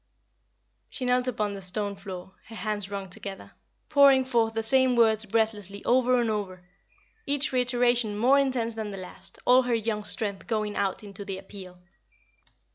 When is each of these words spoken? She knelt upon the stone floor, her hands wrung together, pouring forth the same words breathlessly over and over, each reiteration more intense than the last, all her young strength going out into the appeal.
She 0.89 1.05
knelt 1.05 1.27
upon 1.27 1.53
the 1.53 1.61
stone 1.61 1.95
floor, 1.95 2.33
her 2.47 2.55
hands 2.55 2.89
wrung 2.89 3.07
together, 3.07 3.51
pouring 3.87 4.25
forth 4.25 4.55
the 4.55 4.63
same 4.63 4.95
words 4.95 5.25
breathlessly 5.27 5.85
over 5.85 6.19
and 6.19 6.27
over, 6.31 6.67
each 7.27 7.51
reiteration 7.51 8.17
more 8.17 8.39
intense 8.39 8.73
than 8.73 8.89
the 8.89 8.97
last, 8.97 9.37
all 9.45 9.61
her 9.61 9.75
young 9.75 10.03
strength 10.03 10.47
going 10.47 10.75
out 10.75 11.03
into 11.03 11.23
the 11.23 11.37
appeal. 11.37 11.83